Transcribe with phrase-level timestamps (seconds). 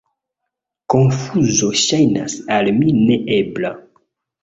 [0.93, 3.77] Konfuzo ŝajnas al mi ne ebla.